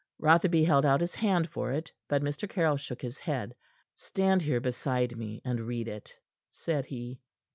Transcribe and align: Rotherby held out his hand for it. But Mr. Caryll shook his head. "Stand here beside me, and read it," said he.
Rotherby 0.17 0.63
held 0.63 0.83
out 0.83 0.99
his 0.99 1.13
hand 1.13 1.47
for 1.51 1.71
it. 1.71 1.91
But 2.09 2.23
Mr. 2.23 2.49
Caryll 2.49 2.77
shook 2.77 3.03
his 3.03 3.19
head. 3.19 3.53
"Stand 3.93 4.41
here 4.41 4.59
beside 4.59 5.15
me, 5.15 5.43
and 5.45 5.59
read 5.67 5.87
it," 5.87 6.15
said 6.51 6.87
he. 6.87 7.21